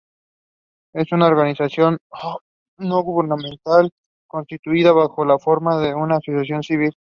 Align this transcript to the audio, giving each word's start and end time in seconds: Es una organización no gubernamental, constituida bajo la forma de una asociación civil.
Es 0.95 1.11
una 1.11 1.27
organización 1.27 1.99
no 2.79 3.01
gubernamental, 3.03 3.91
constituida 4.27 4.93
bajo 4.93 5.23
la 5.25 5.37
forma 5.37 5.77
de 5.79 5.93
una 5.93 6.15
asociación 6.15 6.63
civil. 6.63 6.89